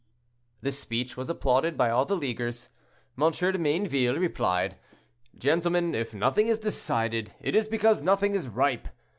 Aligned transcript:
This 0.61 0.79
speech 0.79 1.15
was 1.15 1.29
applauded 1.29 1.77
by 1.77 1.91
all 1.91 2.05
the 2.05 2.17
leaguers. 2.17 2.69
M. 3.21 3.29
de 3.29 3.53
Mayneville 3.59 4.17
replied, 4.19 4.77
"Gentlemen, 5.37 5.93
if 5.93 6.11
nothing 6.11 6.47
is 6.47 6.57
decided, 6.57 7.35
it 7.39 7.53
is 7.53 7.67
because 7.67 8.01
nothing 8.01 8.33
is 8.33 8.47
ripe. 8.47 8.87